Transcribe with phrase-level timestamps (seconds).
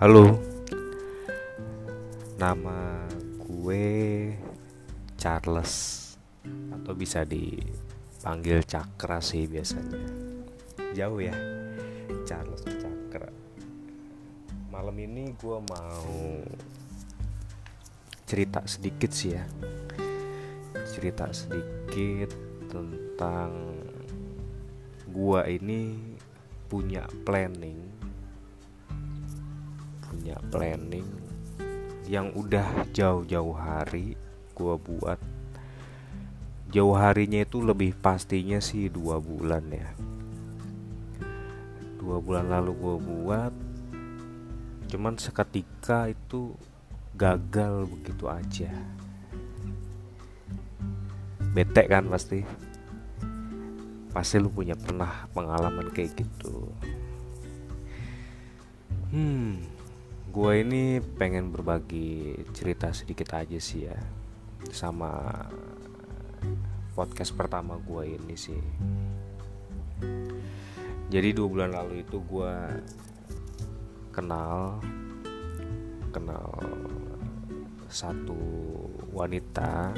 [0.00, 0.32] Halo.
[2.40, 3.04] Nama
[3.36, 3.84] gue
[5.20, 5.72] Charles
[6.72, 10.00] Atau bisa dipanggil Cakra sih biasanya.
[10.96, 11.36] Jauh ya
[12.24, 13.28] Charles Cakra.
[14.72, 16.08] Malam ini gue mau
[18.24, 19.44] Cerita sedikit sih ya.
[20.96, 22.32] Cerita sedikit
[22.72, 23.52] tentang
[25.12, 26.16] Gua ini
[26.72, 28.09] punya planning
[30.10, 31.06] punya planning
[32.10, 34.18] yang udah jauh-jauh hari
[34.58, 35.22] gua buat.
[36.74, 39.94] Jauh harinya itu lebih pastinya sih dua bulan ya.
[42.02, 43.54] Dua bulan lalu gua buat
[44.90, 46.50] cuman seketika itu
[47.14, 48.74] gagal begitu aja.
[51.54, 52.42] Bete kan pasti.
[54.10, 56.74] Pasti lu punya pernah pengalaman kayak gitu.
[59.14, 59.79] Hmm
[60.30, 63.98] gue ini pengen berbagi cerita sedikit aja sih ya
[64.70, 65.26] sama
[66.94, 68.62] podcast pertama gue ini sih.
[71.10, 72.54] Jadi dua bulan lalu itu gue
[74.14, 74.78] kenal
[76.14, 76.54] kenal
[77.90, 78.38] satu
[79.10, 79.90] wanita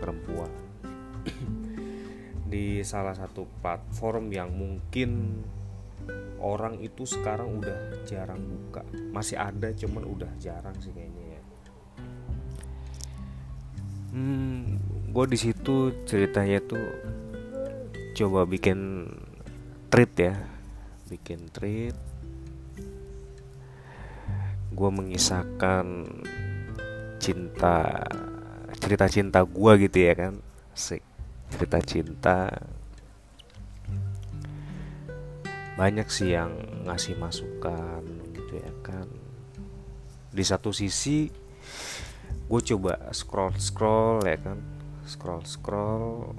[0.00, 0.48] perempuan.
[2.52, 5.42] Di salah satu platform yang mungkin
[6.40, 8.86] orang itu sekarang udah jarang buka.
[9.10, 11.42] Masih ada cuman udah jarang sih kayaknya ya.
[14.14, 14.76] Hmm
[15.16, 16.86] gue di situ ceritanya tuh
[18.12, 19.08] coba bikin
[19.88, 20.36] treat ya.
[21.08, 21.96] Bikin treat.
[24.76, 26.04] Gue mengisahkan
[27.16, 28.04] cinta
[28.76, 30.34] cerita cinta gue gitu ya kan.
[30.76, 31.00] Sih
[31.48, 32.52] cerita cinta
[35.76, 36.56] banyak sih yang
[36.88, 38.00] ngasih masukan
[38.32, 39.06] gitu ya kan.
[40.32, 41.28] Di satu sisi
[42.46, 44.58] gue coba scroll scroll ya kan.
[45.06, 46.34] Scroll scroll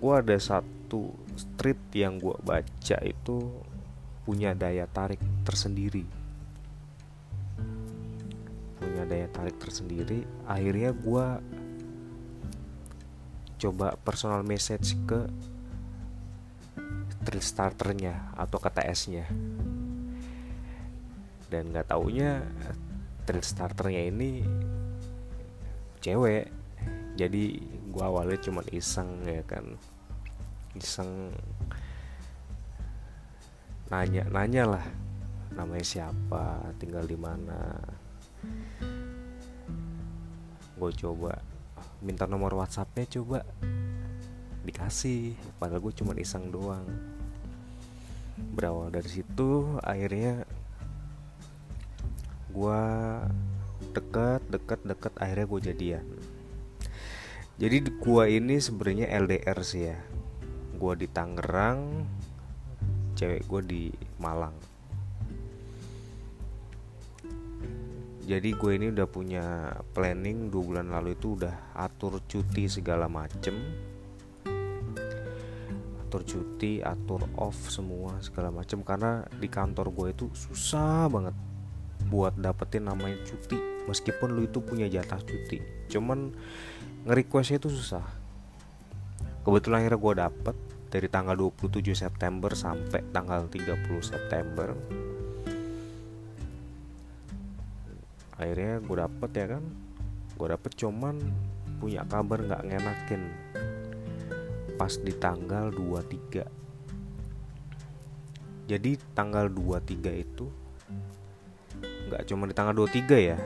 [0.00, 3.36] gue ada satu street yang gue baca itu
[4.24, 6.08] punya daya tarik tersendiri.
[8.80, 10.24] Punya daya tarik tersendiri.
[10.48, 11.26] Akhirnya gue
[13.60, 15.28] coba personal message ke
[17.20, 19.24] thrill starternya atau ke TS-nya
[21.50, 22.46] dan nggak taunya
[23.26, 24.46] thrill starternya ini
[26.00, 26.48] cewek.
[27.18, 27.60] Jadi
[27.92, 29.76] gua awalnya cuma iseng ya kan.
[30.72, 31.34] Iseng
[33.90, 34.86] nanya nanya lah
[35.52, 37.76] namanya siapa tinggal di mana.
[40.80, 41.36] Gue coba
[42.00, 43.44] minta nomor WhatsAppnya coba
[44.70, 46.86] dikasih padahal gue cuma iseng doang.
[48.54, 50.46] Berawal dari situ akhirnya
[52.54, 52.82] gue
[53.90, 56.06] deket deket deket akhirnya gue jadian.
[57.60, 59.98] Jadi gue ini sebenarnya LDR sih ya.
[60.78, 62.06] Gue di Tangerang
[63.18, 63.82] cewek gue di
[64.22, 64.56] Malang.
[68.24, 73.58] Jadi gue ini udah punya planning dua bulan lalu itu udah atur cuti segala macem
[76.10, 78.82] atur cuti atur off semua segala macem.
[78.82, 81.38] Karena di kantor gue itu susah banget
[82.10, 83.86] buat dapetin namanya cuti.
[83.86, 85.62] Meskipun lu itu punya jatah cuti.
[85.86, 86.34] Cuman
[87.06, 88.02] nge-requestnya itu susah.
[89.46, 90.56] Kebetulan akhirnya gue dapet
[90.90, 94.74] dari tanggal 27 September sampai tanggal 30 September.
[98.34, 99.64] Akhirnya gue dapet ya kan?
[100.34, 101.14] Gue dapet cuman
[101.78, 103.49] punya kabar nggak ngenakin
[104.80, 106.60] pas di tanggal 23
[108.70, 110.46] jadi tanggal 23 itu
[112.06, 113.38] nggak cuma di tanggal 23 ya.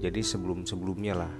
[0.00, 1.32] Jadi sebelum sebelumnya lah.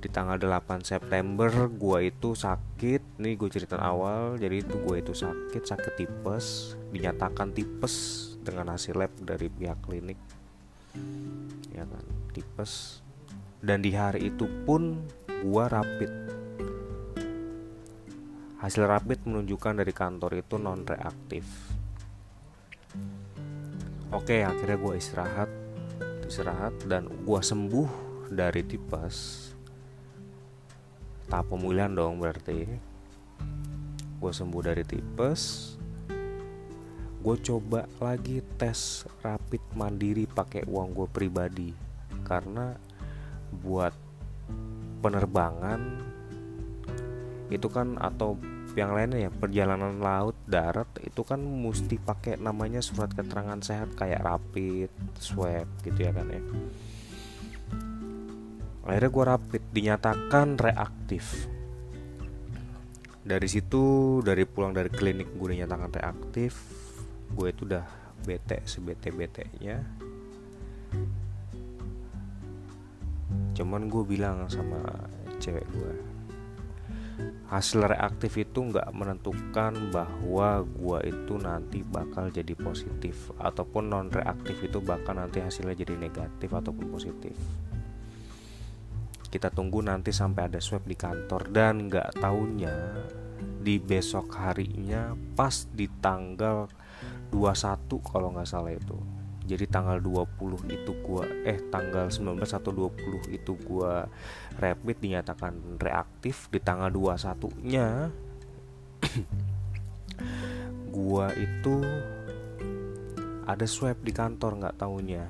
[0.00, 3.20] Di tanggal 8 September gue itu sakit.
[3.20, 4.40] Nih gue cerita awal.
[4.40, 6.76] Jadi itu gue itu sakit sakit tipes.
[6.88, 7.92] Dinyatakan tipes
[8.40, 10.16] dengan hasil lab dari pihak klinik.
[11.76, 13.04] Ya kan tipes.
[13.60, 15.04] Dan di hari itu pun
[15.44, 16.29] gua rapid
[18.60, 21.44] hasil rapid menunjukkan dari kantor itu non reaktif
[24.12, 25.50] oke akhirnya gua istirahat
[26.28, 29.50] istirahat dan gua sembuh dari tipes.
[31.26, 32.62] Tahap pemulihan dong berarti.
[34.22, 35.74] Gue sembuh dari tipes.
[37.20, 41.70] Gue coba lagi tes rapid mandiri pakai uang gue pribadi.
[42.22, 42.70] Karena
[43.50, 43.92] buat
[45.02, 45.99] penerbangan
[47.50, 48.38] itu kan atau
[48.78, 54.22] yang lainnya ya perjalanan laut darat itu kan mesti pakai namanya surat keterangan sehat kayak
[54.22, 56.42] rapid swab gitu ya kan ya.
[58.86, 61.50] Akhirnya gue rapid dinyatakan reaktif.
[63.20, 66.54] Dari situ dari pulang dari klinik gue dinyatakan reaktif.
[67.34, 69.80] Gue itu udah bete sebete bete nya
[73.56, 74.80] cuman gue bilang sama
[75.36, 75.92] cewek gue
[77.50, 84.60] hasil reaktif itu nggak menentukan bahwa gua itu nanti bakal jadi positif ataupun non reaktif
[84.62, 87.34] itu bakal nanti hasilnya jadi negatif ataupun positif.
[89.30, 92.76] Kita tunggu nanti sampai ada swab di kantor dan nggak tahunya
[93.60, 96.66] di besok harinya pas di tanggal
[97.30, 103.32] 21 kalau nggak salah itu jadi tanggal 20 itu gua eh tanggal 19 atau 20
[103.32, 104.06] itu gua
[104.60, 106.46] rapid dinyatakan reaktif.
[106.52, 108.12] Di tanggal 21 nya
[110.94, 111.82] gua itu
[113.48, 115.24] ada swab di kantor nggak tahunya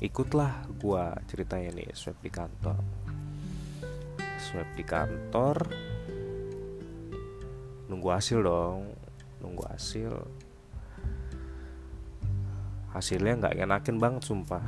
[0.00, 2.80] ikutlah gua ceritanya nih swab di kantor.
[4.40, 5.56] Swab di kantor.
[7.90, 8.96] Nunggu hasil dong
[9.40, 10.12] nunggu hasil
[12.90, 14.62] hasilnya nggak enakin banget sumpah.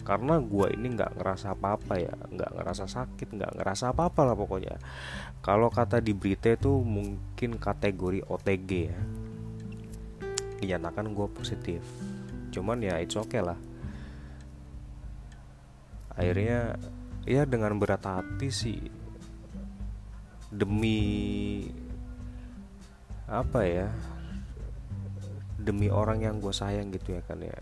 [0.00, 2.14] Karena gue ini nggak ngerasa apa-apa ya.
[2.14, 4.76] Nggak ngerasa sakit nggak ngerasa apa-apa lah pokoknya.
[5.44, 9.00] Kalau kata di berita itu mungkin kategori OTG ya.
[10.58, 11.82] Dinyatakan gue positif.
[12.50, 13.56] Cuman ya it's okay lah.
[16.18, 16.74] Akhirnya
[17.24, 18.80] ya dengan berat hati sih.
[20.50, 21.70] Demi
[23.30, 23.86] apa ya
[25.60, 27.56] demi orang yang gue sayang gitu ya kan ya.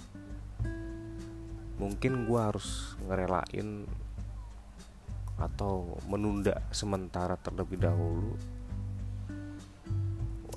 [1.79, 3.87] Mungkin gue harus ngerelain
[5.39, 8.35] atau menunda sementara terlebih dahulu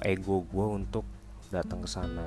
[0.02, 1.06] ego gue untuk
[1.54, 2.26] datang ke sana.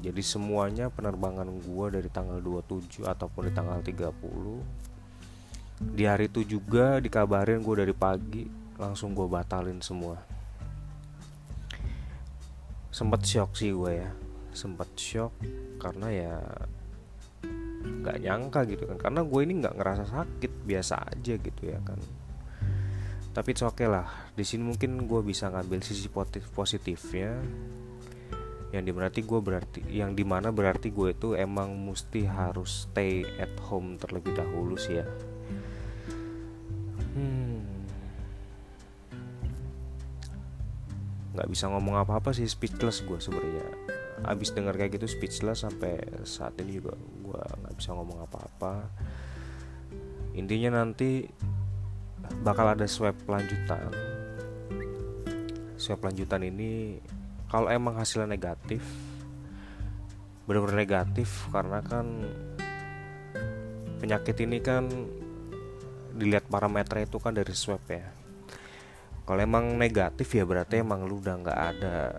[0.00, 4.80] Jadi semuanya penerbangan gue dari tanggal 27 ataupun di tanggal 30
[5.80, 8.44] di hari itu juga dikabarin gue dari pagi
[8.76, 10.20] langsung gue batalin semua
[13.00, 14.12] sempat shock sih gue ya.
[14.52, 15.32] Sempat shock
[15.80, 16.36] karena ya
[17.80, 19.00] nggak nyangka gitu kan.
[19.00, 21.96] Karena gue ini nggak ngerasa sakit biasa aja gitu ya kan.
[23.32, 24.04] Tapi oke okay lah.
[24.36, 27.40] Di sini mungkin gue bisa ngambil sisi positif positifnya.
[28.76, 33.50] Yang berarti gue berarti yang di mana berarti gue itu emang mesti harus stay at
[33.64, 35.08] home terlebih dahulu sih ya.
[37.16, 37.79] Hmm
[41.40, 43.64] nggak bisa ngomong apa-apa sih speechless gue sebenarnya.
[44.28, 45.96] Abis dengar kayak gitu speechless sampai
[46.28, 48.92] saat ini juga gue nggak bisa ngomong apa-apa.
[50.36, 51.24] Intinya nanti
[52.44, 53.88] bakal ada swab lanjutan.
[55.80, 57.00] Swab lanjutan ini
[57.48, 58.84] kalau emang hasilnya negatif
[60.44, 62.04] benar-benar negatif karena kan
[63.96, 64.92] penyakit ini kan
[66.20, 68.19] dilihat parameter itu kan dari swab ya
[69.30, 72.18] kalau emang negatif ya berarti emang lu udah nggak ada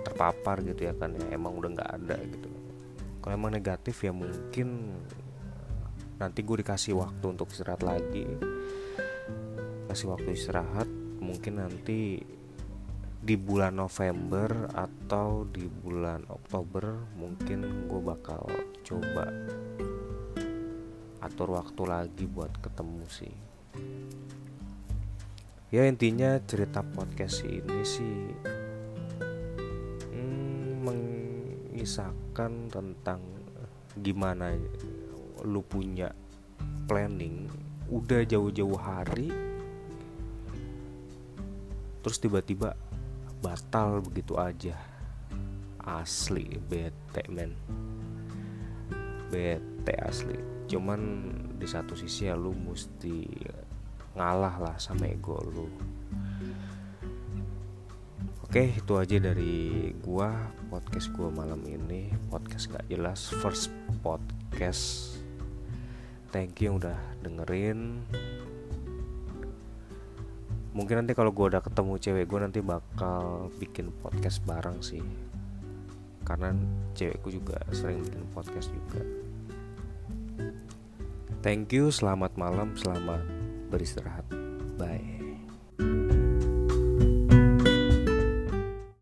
[0.00, 2.48] terpapar gitu ya kan ya emang udah nggak ada gitu.
[3.20, 4.96] Kalau emang negatif ya mungkin
[6.16, 8.24] nanti gue dikasih waktu untuk istirahat lagi.
[9.92, 10.88] Kasih waktu istirahat
[11.20, 12.16] mungkin nanti
[13.20, 18.48] di bulan November atau di bulan Oktober mungkin gue bakal
[18.88, 19.28] coba
[21.20, 23.34] atur waktu lagi buat ketemu sih
[25.70, 28.34] ya intinya cerita podcast ini sih
[30.10, 33.22] hmm, mengisahkan tentang
[33.94, 34.50] gimana
[35.46, 36.10] lu punya
[36.90, 37.46] planning.
[37.90, 39.30] Udah jauh-jauh hari
[42.00, 42.74] terus tiba-tiba
[43.38, 44.74] batal begitu aja.
[45.78, 47.54] Asli bete men.
[49.30, 50.34] Bete asli.
[50.66, 53.26] Cuman di satu sisi ya lu mesti
[54.18, 55.66] ngalah lah sama ego lu.
[58.50, 60.34] Oke itu aja dari gua
[60.74, 62.10] podcast gua malam ini.
[62.26, 63.70] Podcast gak jelas first
[64.02, 65.14] podcast.
[66.34, 68.02] Thank you udah dengerin.
[70.74, 75.02] Mungkin nanti kalau gua udah ketemu cewek gua nanti bakal bikin podcast bareng sih.
[76.26, 76.50] Karena
[76.98, 79.02] cewekku juga sering bikin podcast juga.
[81.46, 83.39] Thank you, selamat malam, selamat
[83.70, 84.26] beristirahat.
[84.76, 85.09] Bye.